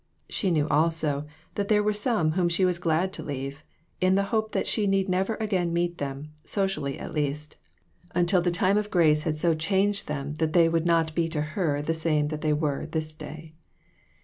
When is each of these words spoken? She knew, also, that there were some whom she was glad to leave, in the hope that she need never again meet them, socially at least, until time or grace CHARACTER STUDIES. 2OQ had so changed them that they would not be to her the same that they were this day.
She 0.29 0.49
knew, 0.49 0.67
also, 0.67 1.27
that 1.53 1.67
there 1.67 1.83
were 1.83 1.93
some 1.93 2.31
whom 2.31 2.49
she 2.49 2.65
was 2.65 2.79
glad 2.79 3.13
to 3.13 3.21
leave, 3.21 3.63
in 3.99 4.15
the 4.15 4.23
hope 4.33 4.51
that 4.51 4.65
she 4.65 4.87
need 4.87 5.07
never 5.07 5.35
again 5.35 5.71
meet 5.71 5.99
them, 5.99 6.31
socially 6.43 6.97
at 6.97 7.13
least, 7.13 7.55
until 8.15 8.41
time 8.41 8.79
or 8.79 8.87
grace 8.87 9.21
CHARACTER 9.21 9.21
STUDIES. 9.21 9.23
2OQ 9.23 9.25
had 9.25 9.37
so 9.37 9.53
changed 9.67 10.07
them 10.07 10.33
that 10.39 10.53
they 10.53 10.67
would 10.67 10.87
not 10.87 11.13
be 11.13 11.29
to 11.29 11.41
her 11.53 11.83
the 11.83 11.93
same 11.93 12.29
that 12.29 12.41
they 12.41 12.51
were 12.51 12.87
this 12.87 13.13
day. 13.13 13.53